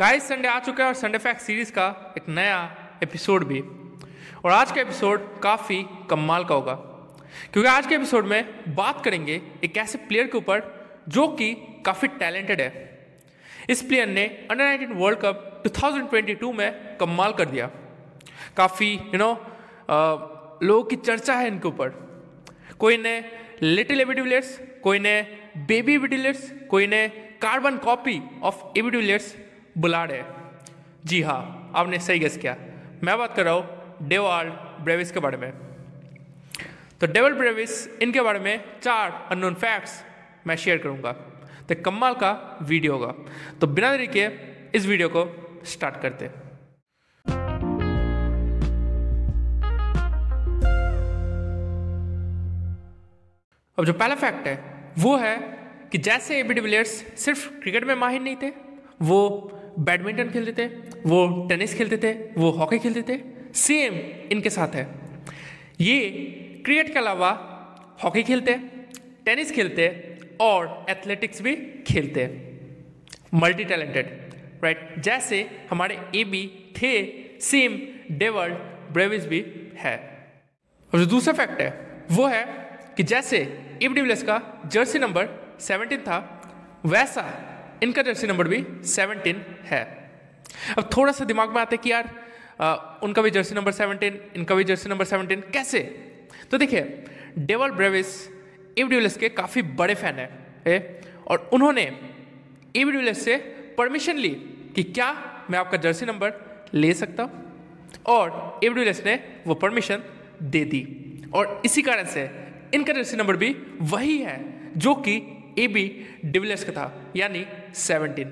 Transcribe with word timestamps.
Guys 0.00 0.28
Sunday 0.28 0.48
आ 0.48 0.58
चुका 0.58 0.82
है 0.84 0.88
और 0.88 0.94
संडे 0.94 1.18
फैक्ट 1.18 1.40
सीरीज़ 1.40 1.72
का 1.72 2.14
एक 2.18 2.28
नया 2.28 2.58
एपिसोड 3.02 3.44
भी। 3.44 3.60
और 4.44 4.50
आज 4.50 4.72
का 4.72 4.80
एपिसोड 4.80 5.40
काफ़ी 5.40 5.82
कमाल 6.10 6.44
का 6.44 6.54
होगा। 6.54 6.74
क्योंकि 7.52 7.68
आज 7.68 7.86
के 7.86 7.94
एपिसोड 7.94 8.26
में 8.26 8.74
बात 8.74 9.04
करेंगे 9.04 9.42
एक 9.64 9.76
ऐसे 9.76 9.98
प्लेयर 9.98 10.26
के 10.26 10.38
ऊपर 10.38 10.62
जो 11.08 11.26
कि 11.28 11.52
काफ़ी 11.86 12.08
टैलेंटेड 12.08 12.60
है। 12.60 12.70
इस 13.70 13.82
प्लेयर 13.82 14.08
ने 14.08 14.24
अंडर 14.50 14.64
19 14.66 14.92
वर्ल्ड 14.92 15.18
कप 15.18 15.62
2022 15.66 16.52
में 16.52 16.96
कमाल 16.96 17.32
कर 17.32 17.44
दिया। 17.44 17.66
काफ़ी 18.56 18.92
यू 18.94 19.18
नो 19.18 19.32
लोगों 20.62 20.82
की 20.84 20.96
चर्चा 20.96 21.34
है 21.34 21.46
इनके 21.46 21.68
ऊपर। 21.68 21.88
कोई 22.78 22.96
ने 22.96 23.24
लिटिल 23.62 24.00
एबिडिविलियर्स 24.00 24.58
कोई 24.82 24.98
ने 24.98 25.22
बेबी 25.56 25.94
एबिडिविलियर्स 25.94 26.50
कोई 26.70 26.86
ने 26.86 27.08
कार्बन 27.42 27.78
कॉपी 27.78 28.20
ऑफ़ 28.42 28.78
एबिडिविलियर्स 28.78 29.36
बुला 29.78 30.04
है। 30.04 30.24
जी 31.04 31.22
हाँ 31.22 31.72
आपने 31.76 31.98
सही 31.98 32.18
गेस 32.18 32.36
किया। 32.36 32.56
मैं 33.04 33.18
बात 33.18 33.36
कर 33.36 33.44
रहा 33.44 33.54
हूँ 33.54 34.08
डेवाल्ड 34.08 34.52
ब्रेविस 34.84 35.12
के 35.12 35.20
बारे 35.20 35.36
में। 35.36 35.52
तो 37.00 37.06
डेवल 37.06 37.32
ब्रेविस, 37.32 37.86
इनके 38.02 38.20
बारे 38.20 38.38
में 38.38 38.64
चार 38.82 39.28
अननोन 39.30 39.54
फैक्ट्स 39.54 40.04
मैं 40.46 40.56
शेयर 40.56 40.78
करूँगा। 40.78 41.12
तो 41.68 41.74
कमाल 41.82 42.14
का 42.14 42.58
वीडियो 42.62 42.92
होगा। 42.92 43.14
तो 43.60 43.66
बिना 43.66 43.90
देरी 43.90 44.06
के 44.06 44.28
इस 44.78 44.86
वीडियो 44.86 45.08
को 45.08 45.24
स्टार्ट 45.64 46.00
करते 46.02 46.24
हैं। 46.24 46.32
अब 53.78 53.84
जो 53.84 53.92
पहला 53.92 54.14
फैक्ट 54.14 54.46
है, 54.46 54.54
वो 54.98 55.16
है 55.16 55.36
कि 55.92 55.98
जैसे 55.98 56.38
एबी 56.38 56.54
डिविलियर्स 56.54 56.90
सिर्फ़ 57.16 57.60
क्रिकेट 57.60 57.84
में 57.84 57.94
माहिर 57.94 58.20
नहीं 58.20 58.36
थे 58.36 58.69
वो 59.00 59.18
बैडमिंटन 59.78 60.30
खेलते 60.30 60.52
थे 60.52 60.66
वो 61.06 61.46
टेनिस 61.48 61.74
खेलते 61.74 61.96
थे, 61.96 62.12
वो 62.36 62.50
हॉकी 62.50 62.78
खेलते 62.78 63.02
थे 63.08 63.18
सेम 63.54 63.94
इनके 64.32 64.50
साथ 64.50 64.74
है। 64.74 64.86
ये 65.80 65.98
क्रिकेट 66.64 66.92
के 66.92 66.98
अलावा 66.98 67.30
हॉकी 68.04 68.22
खेलते, 68.22 68.54
टेनिस 69.24 69.52
खेलते 69.52 69.86
और 70.40 70.86
एथलेटिक्स 70.90 71.42
भी 71.42 71.54
खेलते। 71.86 72.26
मल्टी 73.34 73.64
टैलेंटेड 73.64 74.06
राइट 74.64 74.94
जैसे 74.98 75.38
हमारे 75.70 75.98
ए 76.14 76.24
बी 76.24 76.42
थे 76.76 76.92
सेम 77.40 77.78
डेवर्ल्ड 78.18 78.54
ब्रेविस 78.92 79.26
भी 79.26 79.44
है। 79.76 79.96
और 80.92 81.00
जो 81.00 81.06
दूसरा 81.06 81.32
फैक्ट 81.34 81.60
है, 81.60 81.70
वो 82.10 82.26
है 82.26 82.44
कि 82.96 83.02
जैसे 83.02 83.38
इब 83.82 83.94
डिविलियर्स 83.94 84.22
का 84.22 84.40
जर्सी 84.66 84.98
नंबर 84.98 85.28
17 85.60 85.98
था, 85.98 86.18
वैसा 86.86 87.22
इनका 87.82 88.02
जर्सी 88.02 88.26
नंबर 88.26 88.48
भी 88.48 88.64
17 88.84 89.36
है। 89.64 90.10
अब 90.78 90.90
थोड़ा 90.96 91.12
सा 91.12 91.24
दिमाग 91.24 91.48
में 91.50 91.60
आता 91.60 91.70
है 91.72 91.76
कि 91.76 91.92
यार 91.92 92.10
आ, 92.60 92.74
उनका 93.02 93.22
भी 93.22 93.30
जर्सी 93.30 93.54
नंबर 93.54 93.72
17 93.72 94.36
इनका 94.36 94.54
भी 94.54 94.64
जर्सी 94.64 94.88
नंबर 94.88 95.04
17 95.04 95.42
कैसे? 95.52 95.80
तो 96.50 96.58
देखिए 96.58 97.04
डेवल 97.38 97.70
ब्रेविस 97.70 98.28
डिविलियर्स 98.76 99.16
के 99.16 99.28
काफ़ी 99.28 99.62
बड़े 99.62 99.94
फ़ैन 99.94 100.14
है, 100.14 100.30
है 100.66 101.00
और 101.26 101.50
उन्होंने 101.52 101.84
डिविलियर्स 102.74 103.24
से 103.24 103.36
परमिशन 103.78 104.16
ली 104.16 104.28
कि 104.74 104.82
क्या 104.82 105.12
मैं 105.50 105.58
आपका 105.58 105.76
जर्सी 105.76 106.06
नंबर 106.06 106.32
ले 106.74 106.94
सकता 106.94 107.22
हूँ? 107.22 107.32
और 108.06 108.58
डिविलियर्स 108.60 109.04
ने 109.06 109.14
वो 109.46 109.54
परमिशन 109.54 110.02
दे 110.42 110.64
दी। 110.64 110.82
और 111.34 111.62
इसी 111.64 111.82
कारण 111.82 112.04
से 112.04 112.30
इनका 112.74 112.92
जर्सी 112.92 113.16
नंबर 113.16 113.36
भी 113.36 113.56
वही 113.80 114.18
है 114.18 114.38
जो 114.76 114.94
कि 114.94 115.39
ए 115.60 115.66
बी 115.68 115.84
डिविलियर्स 116.24 116.64
का 116.64 116.72
था 116.72 117.12
यानी 117.16 117.44
17 117.74 118.26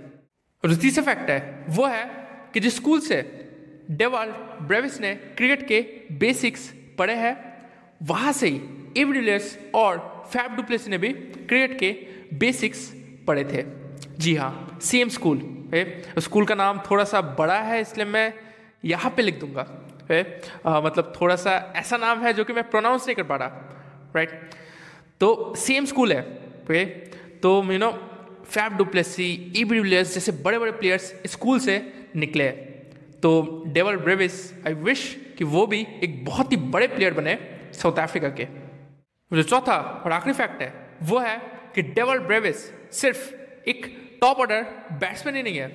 और 0.65 0.75
तीसरा 0.75 1.05
फैक्ट 1.05 1.31
है 1.31 1.65
वो 1.69 1.87
है 1.87 2.05
कि 2.55 2.61
जिस 2.61 2.77
स्कूल 2.77 3.01
से 3.01 3.21
डेवाल 3.91 4.29
ब्रेविस 4.63 5.01
ने 5.01 5.15
क्रिकेट 5.15 5.67
के 5.69 5.81
बेसिक्स 6.19 6.73
पढ़े 6.99 7.15
हैं 7.15 7.35
वहाँ 8.03 8.33
से 8.33 8.49
ही 8.49 8.57
एब 8.99 9.13
डिविलियर्स 9.13 9.59
और 9.75 9.99
फैब 10.33 10.57
डुप्लेस 10.57 10.89
ने 10.89 10.99
भी 10.99 11.13
क्रिकेट 11.13 11.79
के 11.79 11.91
बेसिक्स 12.39 12.91
पढ़े 13.27 13.45
थे। 13.45 13.65
जी 14.19 14.35
हाँ 14.37 14.79
सेम 14.83 15.09
स्कूल 15.09 15.39
है 15.75 15.85
स्कूल 16.19 16.45
का 16.45 16.55
नाम 16.55 16.79
थोड़ा 16.91 17.05
सा 17.05 17.21
बड़ा 17.21 17.59
है 17.61 17.81
इसलिए 17.81 18.07
मैं 18.07 18.33
यहाँ 18.85 19.11
पे 19.17 19.23
लिख 19.23 19.41
दूँगा 19.41 19.67
है 20.11 20.41
आ, 20.67 20.81
मतलब 20.81 21.13
थोड़ा 21.21 21.37
सा 21.37 21.73
ऐसा 21.77 21.97
नाम 21.97 22.23
है 22.23 22.33
जो 22.33 22.45
कि 22.45 22.53
मैं 22.53 22.71
प्रोनाउंस 22.71 23.07
नहीं 23.07 23.17
कर 23.17 23.23
पा 23.23 23.37
रहा 23.37 24.11
राइट 24.17 24.51
तो 25.21 25.55
सेम 25.59 25.85
स्कूल 25.85 26.13
है। 26.13 26.48
ओके 26.69 26.85
तो 27.43 27.51
you 27.73 27.79
know 27.79 27.91
Faf 28.45 28.77
du Plessis 28.77 29.25
A 29.57 29.65
B 29.65 29.75
de Villiers 29.75 30.15
जैसे 30.15 30.33
बड़े 30.45 30.59
बड़े 30.59 30.73
प्लेयर्स 30.73 31.13
स्कूल 31.27 31.59
से 31.61 31.77
निकले 32.17 32.49
तो 33.23 33.31
डेवल 33.67 33.97
ब्रेविस 33.99 34.35
आई 34.67 34.75
विश 34.87 35.05
कि 35.39 35.45
वो 35.45 35.67
भी 35.67 35.81
एक 36.05 36.25
बहुत 36.25 36.53
ही 36.53 36.57
बड़े 36.75 36.87
प्लेयर 36.89 37.15
बने 37.15 37.39
साउथ 37.73 37.99
अफ्रीका 37.99 38.29
के। 38.31 38.45
जो 39.31 39.43
चौथा 39.43 39.77
और 40.05 40.13
आखिरी 40.13 40.33
फैक्ट 40.35 40.63
है, 40.63 40.73
वो 41.03 41.19
है 41.19 41.37
कि 41.75 41.83
डेवल 41.83 42.19
ब्रेविस 42.21 42.65
सिर्फ़ 42.93 43.69
एक 43.69 43.87
टॉप 44.21 44.39
ऑर्डर 44.41 44.63
बैट्समैन 45.01 45.37
ही 45.37 45.43
नहीं 45.43 45.57
है, 45.57 45.69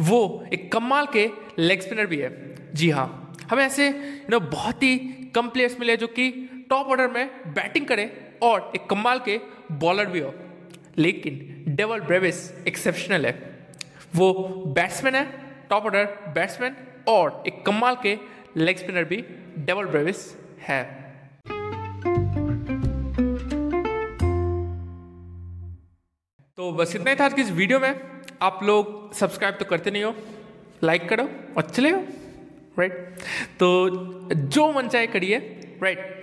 वो 0.00 0.44
एक 0.52 0.70
कमाल 0.72 1.06
के 1.06 1.28
लेग 1.58 1.80
स्पिनर 1.80 2.06
भी 2.06 2.16
है। 2.16 2.30
जी 2.74 2.90
हाँ 2.90 3.36
हमें 3.50 3.64
ऐसे 3.64 3.88
यू 3.88 4.30
नो 4.30 4.40
बहुत 4.48 4.82
ही 4.82 4.96
कम 5.34 5.48
प्लेयर्स 5.48 5.78
मिले 5.80 5.96
जो 5.96 6.06
कि 6.08 6.28
टॉप 6.70 6.86
ऑर्डर 6.86 7.08
में 7.08 7.28
बैटिंग 7.54 7.86
करे 7.86 8.04
और 8.42 8.72
एक 8.74 8.86
कमाल 8.86 9.18
के 9.18 9.38
बॉलर 9.72 10.06
भी 10.06 10.20
हो। 10.20 10.34
लेकिन 10.98 11.64
डेवल 11.68 12.00
ब्रेविस 12.00 12.50
एक्सेप्शनल 12.66 13.26
है। 13.26 13.32
वो 14.16 14.32
बैट्समैन 14.76 15.14
है 15.14 15.24
टॉप 15.70 15.84
ऑर्डर 15.84 16.04
बैट्समैन 16.34 16.76
और 17.08 17.42
एक 17.46 17.64
कमाल 17.66 17.96
के 18.02 18.16
लेग 18.56 18.76
स्पिनर 18.76 19.04
भी 19.04 19.24
डेवल 19.58 19.86
ब्रेविस 19.86 20.24
है। 20.60 20.82
तो 26.58 26.72
बस 26.72 26.94
इतना 26.96 27.10
ही 27.10 27.16
था 27.16 27.24
आज 27.24 27.34
की 27.34 27.42
इस 27.42 27.50
वीडियो 27.50 27.80
में। 27.80 27.94
आप 28.42 28.60
लोग 28.62 29.12
सब्सक्राइब 29.14 29.54
तो 29.54 29.64
करते 29.64 29.90
नहीं 29.90 30.04
हो 30.04 30.14
लाइक 30.84 31.08
करो 31.08 31.28
और 31.56 31.70
चले 31.70 31.90
हो 31.90 32.04
राइट 32.78 33.18
तो 33.60 33.68
जो 34.34 34.72
मन 34.72 34.88
चाहे 34.88 35.06
करिए। 35.06 35.38
राइट 35.82 36.16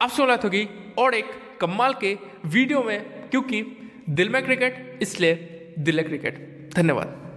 अब 0.00 0.10
सोलत 0.10 0.44
होगी 0.44 0.68
और 0.98 1.14
एक 1.14 1.30
कमाल 1.60 1.94
के 1.94 2.16
वीडियो 2.46 2.82
में, 2.82 3.28
क्योंकि 3.30 3.62
दिल 4.10 4.28
में 4.28 4.44
क्रिकेट 4.44 4.98
इसलिए 5.02 5.34
दिल 5.78 6.02
क्रिकेट 6.02 6.70
धन्यवाद। 6.74 7.27